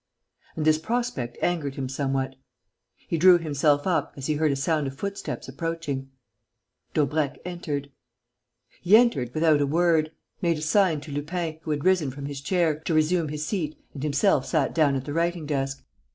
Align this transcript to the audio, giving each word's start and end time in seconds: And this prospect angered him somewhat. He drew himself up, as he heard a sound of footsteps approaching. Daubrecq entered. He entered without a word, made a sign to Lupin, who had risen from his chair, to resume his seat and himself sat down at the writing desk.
And 0.55 0.65
this 0.65 0.79
prospect 0.79 1.37
angered 1.43 1.75
him 1.75 1.87
somewhat. 1.87 2.33
He 3.07 3.19
drew 3.19 3.37
himself 3.37 3.85
up, 3.85 4.13
as 4.17 4.25
he 4.25 4.33
heard 4.33 4.51
a 4.51 4.55
sound 4.55 4.87
of 4.87 4.95
footsteps 4.97 5.47
approaching. 5.47 6.09
Daubrecq 6.95 7.37
entered. 7.45 7.91
He 8.81 8.97
entered 8.97 9.31
without 9.35 9.61
a 9.61 9.67
word, 9.67 10.11
made 10.41 10.57
a 10.57 10.61
sign 10.63 11.01
to 11.01 11.11
Lupin, 11.11 11.59
who 11.61 11.69
had 11.69 11.85
risen 11.85 12.09
from 12.09 12.25
his 12.25 12.41
chair, 12.41 12.79
to 12.79 12.95
resume 12.95 13.27
his 13.29 13.45
seat 13.45 13.77
and 13.93 14.01
himself 14.01 14.47
sat 14.47 14.73
down 14.73 14.95
at 14.95 15.05
the 15.05 15.13
writing 15.13 15.45
desk. 15.45 15.85